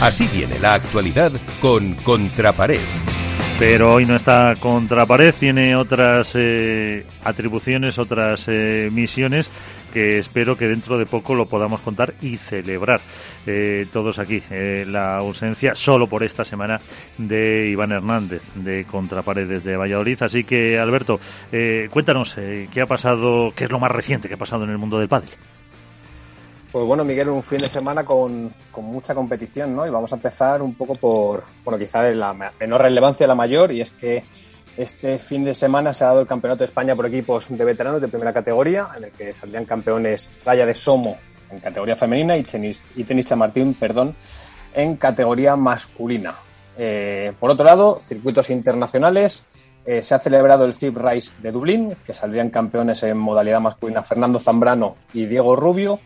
Así 0.00 0.28
viene 0.28 0.60
la 0.60 0.74
actualidad 0.74 1.32
con 1.60 1.94
Contrapared. 1.94 2.78
Pero 3.58 3.94
hoy 3.94 4.06
no 4.06 4.14
está 4.14 4.54
contra 4.54 5.04
pared, 5.04 5.34
tiene 5.36 5.74
otras 5.74 6.36
eh, 6.36 7.04
atribuciones, 7.24 7.98
otras 7.98 8.46
eh, 8.46 8.88
misiones 8.92 9.50
que 9.92 10.18
espero 10.18 10.56
que 10.56 10.68
dentro 10.68 10.96
de 10.96 11.06
poco 11.06 11.34
lo 11.34 11.48
podamos 11.48 11.80
contar 11.80 12.14
y 12.22 12.36
celebrar 12.36 13.00
eh, 13.44 13.86
todos 13.90 14.20
aquí. 14.20 14.40
la 14.86 15.16
ausencia 15.16 15.74
solo 15.74 16.06
por 16.06 16.22
esta 16.22 16.44
semana 16.44 16.80
de 17.16 17.68
Iván 17.68 17.90
Hernández 17.90 18.42
de 18.54 18.84
Contraparedes 18.84 19.64
de 19.64 19.76
Valladolid. 19.76 20.22
Así 20.22 20.44
que, 20.44 20.78
Alberto, 20.78 21.18
cuéntanos 21.90 22.36
qué 22.36 22.80
ha 22.80 22.86
pasado, 22.86 23.50
qué 23.56 23.64
es 23.64 23.70
lo 23.72 23.80
más 23.80 23.90
reciente 23.90 24.28
que 24.28 24.34
ha 24.34 24.38
pasado 24.38 24.62
en 24.62 24.70
el 24.70 24.78
mundo 24.78 25.00
del 25.00 25.08
padre. 25.08 25.30
Pues 26.70 26.84
bueno, 26.84 27.02
Miguel, 27.02 27.30
un 27.30 27.42
fin 27.42 27.58
de 27.58 27.68
semana 27.68 28.04
con, 28.04 28.52
mucha 28.76 29.14
competición, 29.14 29.74
¿no? 29.74 29.86
Y 29.86 29.90
vamos 29.90 30.12
a 30.12 30.16
empezar 30.16 30.60
un 30.60 30.74
poco 30.74 30.94
por, 30.96 31.44
bueno, 31.64 31.78
quizá 31.78 32.02
la 32.10 32.34
menor 32.34 32.82
relevancia, 32.82 33.26
la 33.26 33.34
mayor, 33.34 33.72
y 33.72 33.80
es 33.80 33.90
que 33.92 34.22
este 34.76 35.18
fin 35.18 35.44
de 35.44 35.54
semana 35.54 35.94
se 35.94 36.04
ha 36.04 36.08
dado 36.08 36.20
el 36.20 36.26
Campeonato 36.26 36.58
de 36.58 36.66
España 36.66 36.94
por 36.94 37.06
equipos 37.06 37.46
de 37.48 37.64
veteranos 37.64 38.02
de 38.02 38.08
primera 38.08 38.34
categoría, 38.34 38.88
en 38.96 39.04
el 39.04 39.10
que 39.12 39.32
saldrían 39.32 39.64
campeones 39.64 40.30
Raya 40.44 40.66
de 40.66 40.74
Somo 40.74 41.16
en 41.50 41.60
categoría 41.60 41.96
femenina 41.96 42.36
y 42.36 42.42
tenis, 42.42 42.82
y 42.94 43.04
tenis 43.04 43.26
Chamartín, 43.26 43.72
perdón, 43.72 44.14
en 44.74 44.96
categoría 44.96 45.56
masculina. 45.56 46.34
Eh, 46.76 47.32
por 47.40 47.50
otro 47.50 47.64
lado, 47.64 48.00
circuitos 48.06 48.50
internacionales. 48.50 49.44
Eh, 49.86 50.02
se 50.02 50.14
ha 50.14 50.18
celebrado 50.18 50.66
el 50.66 50.74
FIB 50.74 50.98
Race 50.98 51.32
de 51.42 51.50
Dublín, 51.50 51.96
que 52.04 52.12
saldrían 52.12 52.50
campeones 52.50 53.02
en 53.04 53.16
modalidad 53.16 53.60
masculina 53.60 54.02
Fernando 54.02 54.38
Zambrano 54.38 54.96
y 55.14 55.24
Diego 55.24 55.56
Rubio 55.56 55.98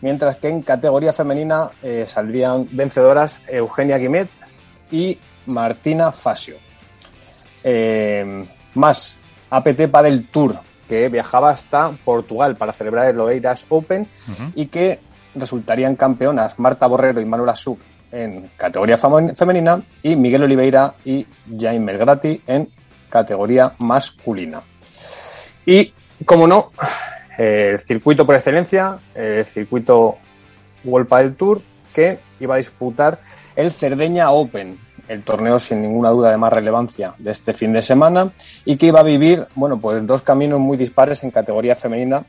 mientras 0.00 0.36
que 0.36 0.48
en 0.48 0.62
categoría 0.62 1.12
femenina 1.12 1.70
eh, 1.82 2.06
saldrían 2.08 2.66
vencedoras 2.70 3.40
Eugenia 3.48 3.98
Guimet 3.98 4.28
y 4.90 5.18
Martina 5.46 6.12
Fasio. 6.12 6.56
Eh, 7.62 8.46
más 8.74 9.18
APT 9.50 9.88
Padel 9.90 10.28
Tour, 10.28 10.60
que 10.88 11.08
viajaba 11.08 11.50
hasta 11.50 11.90
Portugal 12.04 12.56
para 12.56 12.72
celebrar 12.72 13.08
el 13.08 13.20
Oeiras 13.20 13.66
Open 13.68 14.08
y 14.54 14.66
que 14.66 15.00
resultarían 15.34 15.96
campeonas 15.96 16.58
Marta 16.58 16.86
Borrero 16.86 17.20
y 17.20 17.24
Manuela 17.24 17.54
Suc 17.54 17.78
en 18.12 18.50
categoría 18.56 18.98
femenina 18.98 19.82
y 20.02 20.16
Miguel 20.16 20.42
Oliveira 20.42 20.94
y 21.04 21.26
Jaime 21.58 21.84
Melgrati 21.84 22.42
en 22.46 22.68
categoría 23.08 23.74
masculina. 23.78 24.62
Y, 25.66 25.92
como 26.24 26.46
no, 26.46 26.72
el 27.38 27.80
circuito 27.80 28.26
por 28.26 28.34
excelencia, 28.34 28.98
el 29.14 29.44
circuito 29.46 30.18
World 30.84 31.08
Padel 31.08 31.34
Tour, 31.34 31.62
que 31.92 32.18
iba 32.40 32.54
a 32.54 32.58
disputar 32.58 33.20
el 33.56 33.70
Cerdeña 33.70 34.30
Open, 34.30 34.78
el 35.08 35.22
torneo 35.22 35.58
sin 35.58 35.82
ninguna 35.82 36.10
duda 36.10 36.30
de 36.30 36.36
más 36.36 36.52
relevancia 36.52 37.14
de 37.18 37.32
este 37.32 37.52
fin 37.52 37.72
de 37.72 37.82
semana, 37.82 38.32
y 38.64 38.76
que 38.76 38.86
iba 38.86 39.00
a 39.00 39.04
vivir, 39.04 39.46
bueno, 39.54 39.80
pues 39.80 40.06
dos 40.06 40.22
caminos 40.22 40.60
muy 40.60 40.76
dispares 40.76 41.22
en 41.24 41.30
categoría 41.30 41.74
femenina 41.76 42.24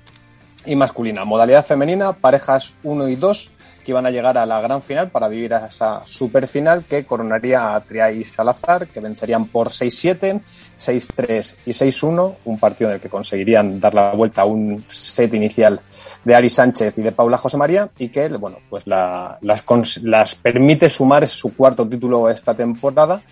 y 0.66 0.76
masculina. 0.76 1.26
Modalidad 1.26 1.66
femenina, 1.66 2.14
parejas 2.14 2.74
1 2.84 3.08
y 3.10 3.16
2, 3.16 3.52
que 3.84 3.92
iban 3.92 4.06
a 4.06 4.12
llegar 4.12 4.38
a 4.38 4.46
la 4.46 4.62
gran 4.62 4.82
final 4.82 5.10
para 5.10 5.28
vivir 5.28 5.54
a 5.54 5.68
esa 5.68 6.06
super 6.06 6.48
final 6.48 6.86
que 6.86 7.06
coronaría 7.06 7.74
a 7.74 7.80
Triay 7.82 8.22
y 8.22 8.24
Salazar, 8.24 8.88
que 8.88 9.00
vencerían 9.00 9.48
por 9.48 9.70
6-7, 9.70 10.42
6-3 10.80 11.56
y 11.66 11.72
6-1, 11.72 12.36
un 12.46 12.60
partido 12.60 12.90
en 12.90 12.96
el 12.96 13.02
que 13.02 13.10
conseguirían 13.10 13.80
dar 13.80 13.94
la 13.94 14.12
vuelta 14.12 14.44
a 14.44 14.46
un 14.46 14.84
set 14.90 15.34
inicial 15.34 15.80
de 16.24 16.36
Ari 16.36 16.50
Sánchez 16.50 16.98
y 16.98 17.02
de 17.02 17.12
Paula 17.12 17.38
José 17.38 17.58
María 17.58 17.90
y 17.98 18.10
que, 18.10 18.28
bueno, 18.30 18.58
pues 18.70 18.86
las, 18.86 19.40
las 20.04 20.36
permite 20.36 20.90
sumar 20.90 21.28
su 21.28 21.56
cuarto 21.56 21.88
título 21.88 22.30
esta 22.30 22.54
temporada 22.54 23.24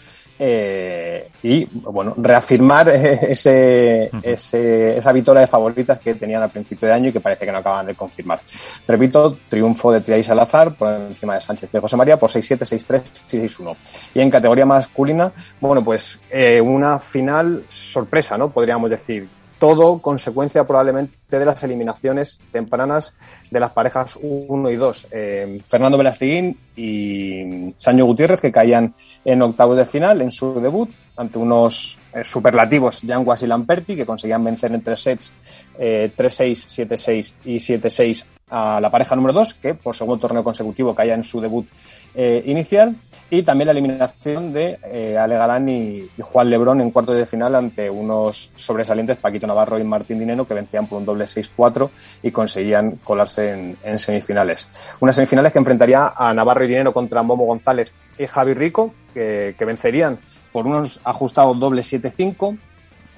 eh, 0.42 1.30
y 1.44 1.66
bueno, 1.66 2.14
reafirmar 2.18 2.88
ese, 2.90 4.10
esa 4.24 5.12
victoria 5.12 5.42
de 5.42 5.48
favoritas 5.48 6.00
que 6.00 6.16
tenían 6.16 6.42
al 6.42 6.50
principio 6.50 6.88
de 6.88 6.94
año 6.94 7.10
y 7.10 7.12
que 7.12 7.20
parece 7.20 7.46
que 7.46 7.52
no 7.52 7.58
acaban 7.58 7.86
de 7.86 7.96
confirmar. 7.96 8.40
Repito, 8.88 9.38
triunfo 9.50 9.92
de 9.92 10.00
Triay 10.00 10.24
Salazar 10.24 10.76
por 10.76 10.90
encima 10.90 11.36
de 11.36 11.42
Sánchez 11.42 11.72
de 11.72 11.80
José 11.80 11.98
María 11.98 12.18
por 12.18 12.30
6-7, 12.30 12.60
6-3, 12.60 13.04
6-1. 13.30 13.76
Y 14.16 14.22
en 14.22 14.30
categoría 14.30 14.66
masculina, 14.66 15.32
bueno, 15.60 15.84
pues 15.84 16.22
eh, 16.30 16.62
una 16.62 17.00
final 17.00 17.66
sorpresa, 17.68 18.38
¿no? 18.38 18.50
Podríamos 18.50 18.90
decir 18.90 19.28
todo 19.60 20.00
consecuencia 20.00 20.66
probablemente 20.66 21.18
de 21.30 21.46
las 21.46 21.62
eliminaciones 21.64 22.42
tempranas 22.52 23.14
de 23.52 23.60
las 23.60 23.72
parejas 23.72 24.18
1 24.22 24.70
y 24.70 24.76
2. 24.76 25.08
Eh, 25.12 25.62
Fernando 25.68 25.98
Velastiguín 25.98 26.58
y 26.76 27.74
Sancho 27.78 28.06
Gutiérrez, 28.06 28.42
que 28.42 28.52
caían 28.52 28.96
en 29.24 29.42
octavos 29.42 29.78
de 29.78 29.86
final 29.86 30.22
en 30.22 30.32
su 30.32 30.60
debut 30.60 30.90
ante 31.18 31.38
unos 31.38 31.98
eh, 32.14 32.24
superlativos 32.24 33.02
Yanguas 33.02 33.44
y 33.44 33.48
Lamperti, 33.48 33.96
que 33.96 34.06
conseguían 34.06 34.44
vencer 34.44 34.72
en 34.72 34.82
tres 34.82 35.02
sets 35.02 35.34
eh, 35.78 36.12
3-6, 36.18 36.88
7-6 36.88 37.34
y 37.46 37.56
7-6 37.58 38.26
a 38.50 38.80
la 38.82 38.90
pareja 38.90 39.16
número 39.16 39.34
2, 39.34 39.54
que 39.56 39.74
por 39.74 39.96
segundo 39.96 40.20
torneo 40.20 40.44
consecutivo 40.44 40.96
caía 40.96 41.14
en 41.14 41.24
su 41.24 41.40
debut 41.40 41.68
eh, 42.16 42.42
inicial 42.46 42.96
y 43.30 43.44
también 43.44 43.68
la 43.68 43.74
eliminación 43.74 44.52
de 44.52 44.80
eh, 44.84 45.18
Ale 45.18 45.38
Galán 45.38 45.70
y, 45.70 46.10
Juan 46.20 46.50
Lebrón 46.50 46.82
en 46.82 46.92
cuarto 46.92 47.14
de 47.14 47.26
final 47.26 47.54
ante 47.56 47.90
unos 47.90 48.52
sobresalientes 48.56 49.18
Paquito 49.18 49.46
Navarro 49.46 49.78
y 49.78 49.84
Martín 49.84 50.20
Dineno 50.20 50.48
que 50.48 50.56
vencían 50.56 50.88
por 50.88 50.98
un 51.00 51.06
doble 51.06 51.26
6-4 51.26 51.90
y 52.24 52.32
conseguían 52.32 52.98
colarse 52.98 53.76
en, 53.84 54.00
semifinales. 54.00 54.68
Unas 55.00 55.16
semifinales 55.16 55.54
que 55.54 55.60
enfrentaría 55.60 56.14
a 56.16 56.34
Navarro 56.34 56.66
y 56.66 56.68
Dineno 56.68 56.92
contra 56.92 57.22
Momo 57.22 57.46
González 57.46 57.94
y 58.18 58.26
Javi 58.26 58.54
Rico, 58.54 58.94
que, 59.14 59.56
vencerían 59.60 60.20
por 60.52 60.66
unos 60.66 61.00
ajustados 61.04 61.60
doble 61.60 61.84
7-5 61.84 62.58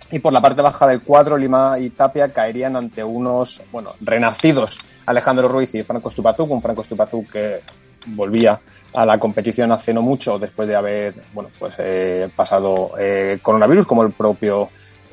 y 0.10 0.20
por 0.20 0.34
la 0.34 0.42
parte 0.42 0.62
baja 0.62 0.88
del 0.88 1.02
cuadro, 1.02 1.38
Lima 1.38 1.78
y 1.80 1.92
Tapia 1.92 2.34
caerían 2.34 2.76
ante 2.76 3.04
unos, 3.04 3.62
bueno, 3.72 3.94
renacidos 4.02 4.80
Alejandro 5.06 5.48
Ruiz 5.48 5.74
y 5.76 5.84
Franco 5.84 6.10
Stupazuk, 6.10 6.50
un 6.50 6.62
Franco 6.62 6.84
Stupazuk 6.84 7.30
que 7.30 7.62
volvía 8.08 8.60
a 8.94 9.06
la 9.06 9.20
competición 9.20 9.72
hace 9.72 9.94
no 9.94 10.02
mucho 10.02 10.40
después 10.40 10.68
de 10.68 10.76
haber 10.76 11.16
bueno 11.34 11.50
pues 11.58 11.76
eh, 11.78 12.30
pasado 12.36 12.92
eh, 13.00 13.40
coronavirus 13.42 13.86
como 13.86 14.04
el 14.04 14.12
propio 14.12 14.70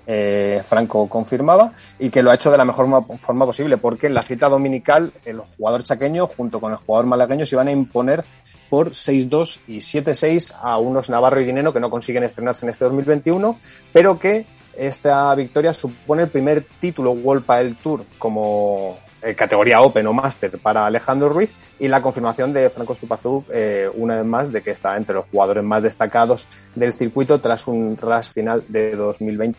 eh, 0.07 0.63
Franco 0.67 1.07
confirmaba 1.07 1.73
y 1.99 2.09
que 2.09 2.23
lo 2.23 2.31
ha 2.31 2.35
hecho 2.35 2.51
de 2.51 2.57
la 2.57 2.65
mejor 2.65 2.87
forma 3.21 3.45
posible 3.45 3.77
porque 3.77 4.07
en 4.07 4.15
la 4.15 4.23
cita 4.23 4.49
dominical 4.49 5.13
el 5.25 5.41
jugador 5.41 5.83
chaqueño 5.83 6.27
junto 6.27 6.61
con 6.61 6.73
el 6.73 6.79
jugador 6.79 7.07
malagueño 7.07 7.45
se 7.45 7.57
iban 7.57 7.69
a 7.69 7.73
imponer 7.73 8.25
por 8.71 8.91
6-2 8.91 9.61
y 9.69 9.79
7-6 9.79 10.57
a 10.61 10.79
unos 10.79 11.11
Navarro 11.11 11.41
y 11.41 11.45
Guineno 11.45 11.75
que 11.75 11.81
no 11.81 11.91
consiguen 11.91 12.25
estrenarse 12.25 12.65
en 12.65 12.71
este 12.71 12.87
2021 12.87 13.59
pero 13.93 14.19
que 14.19 14.47
esta 14.79 15.35
victoria 15.35 15.73
supone 15.73 16.23
el 16.23 16.29
primer 16.29 16.65
título 16.81 17.11
World 17.11 17.45
Padel 17.45 17.77
Tour 17.77 18.05
como 18.19 18.99
eh, 19.21 19.35
categoría 19.35 19.81
Open 19.81 20.07
o 20.07 20.13
Master 20.13 20.59
para 20.59 20.87
Alejandro 20.87 21.29
Ruiz 21.29 21.55
y 21.81 21.89
la 21.89 22.01
confirmación 22.01 22.53
de 22.53 22.71
Franco 22.71 22.95
Stupazú 22.95 23.45
eh, 23.53 23.91
una 23.95 24.17
vez 24.17 24.25
más 24.25 24.53
de 24.53 24.63
que 24.63 24.71
está 24.71 24.97
entre 24.97 25.17
los 25.17 25.27
jugadores 25.29 25.65
más 25.65 25.83
destacados 25.83 26.47
del 26.77 26.93
circuito 26.93 27.41
tras 27.41 27.67
un 27.67 27.97
RAS 27.97 28.31
final 28.31 28.65
de 28.69 28.95
2020 28.95 29.59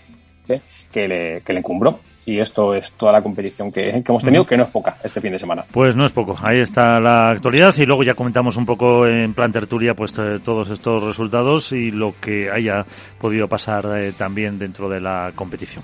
que 0.91 1.07
le, 1.07 1.41
que 1.41 1.53
le 1.53 1.59
encumbró 1.59 1.99
y 2.29 2.39
esto 2.39 2.73
es 2.73 2.93
toda 2.93 3.11
la 3.11 3.21
competición 3.21 3.71
que, 3.71 4.03
hemos 4.05 4.23
tenido, 4.23 4.45
que 4.45 4.57
no 4.57 4.63
es 4.63 4.69
poca 4.69 4.97
este 5.03 5.21
fin 5.21 5.31
de 5.31 5.39
semana. 5.39 5.65
Pues 5.71 5.95
no 5.95 6.05
es 6.05 6.11
poco, 6.11 6.37
ahí 6.41 6.59
está 6.59 6.99
la 6.99 7.29
actualidad 7.29 7.75
y 7.77 7.85
luego 7.85 8.03
ya 8.03 8.13
comentamos 8.13 8.57
un 8.57 8.65
poco 8.65 9.07
en 9.07 9.33
plan 9.33 9.51
tertulia 9.51 9.93
pues 9.93 10.17
eh, 10.19 10.37
todos 10.43 10.69
estos 10.69 11.03
resultados 11.03 11.71
y 11.71 11.91
lo 11.91 12.13
que 12.19 12.49
haya 12.51 12.85
podido 13.19 13.47
pasar 13.47 13.85
también 14.17 14.59
dentro 14.59 14.89
de 14.89 14.99
la 14.99 15.31
competición. 15.35 15.83